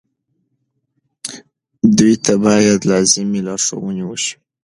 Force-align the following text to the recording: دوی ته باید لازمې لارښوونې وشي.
دوی 1.97 2.13
ته 2.25 2.33
باید 2.45 2.79
لازمې 2.91 3.39
لارښوونې 3.47 4.03
وشي. 4.05 4.33